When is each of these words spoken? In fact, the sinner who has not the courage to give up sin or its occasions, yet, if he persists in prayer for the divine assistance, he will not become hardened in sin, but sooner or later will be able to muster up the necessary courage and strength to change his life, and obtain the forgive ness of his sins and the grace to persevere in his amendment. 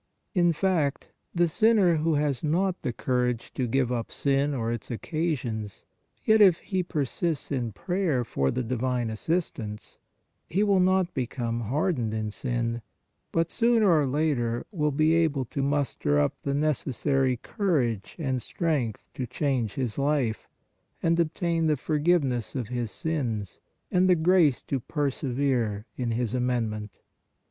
In 0.33 0.51
fact, 0.51 1.11
the 1.31 1.47
sinner 1.47 1.97
who 1.97 2.15
has 2.15 2.43
not 2.43 2.81
the 2.81 2.91
courage 2.91 3.53
to 3.53 3.67
give 3.67 3.91
up 3.91 4.11
sin 4.11 4.51
or 4.51 4.71
its 4.71 4.89
occasions, 4.89 5.85
yet, 6.25 6.41
if 6.41 6.57
he 6.57 6.81
persists 6.81 7.51
in 7.51 7.71
prayer 7.71 8.23
for 8.23 8.49
the 8.49 8.63
divine 8.63 9.11
assistance, 9.11 9.99
he 10.47 10.63
will 10.63 10.79
not 10.79 11.13
become 11.13 11.59
hardened 11.61 12.15
in 12.15 12.31
sin, 12.31 12.81
but 13.31 13.51
sooner 13.51 13.91
or 13.91 14.07
later 14.07 14.65
will 14.71 14.89
be 14.89 15.13
able 15.13 15.45
to 15.45 15.61
muster 15.61 16.19
up 16.19 16.33
the 16.41 16.55
necessary 16.55 17.37
courage 17.37 18.15
and 18.17 18.41
strength 18.41 19.05
to 19.13 19.27
change 19.27 19.75
his 19.75 19.99
life, 19.99 20.49
and 21.03 21.19
obtain 21.19 21.67
the 21.67 21.77
forgive 21.77 22.23
ness 22.23 22.55
of 22.55 22.69
his 22.69 22.89
sins 22.89 23.59
and 23.91 24.09
the 24.09 24.15
grace 24.15 24.63
to 24.63 24.79
persevere 24.79 25.85
in 25.95 26.09
his 26.09 26.33
amendment. 26.33 27.01